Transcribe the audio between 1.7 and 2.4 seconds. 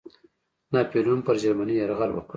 یرغل وکړ.